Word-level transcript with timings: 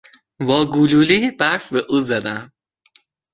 با 0.39 0.65
گلولهی 0.65 1.31
برف 1.31 1.73
به 1.73 1.79
او 1.89 1.99
زدم. 1.99 2.51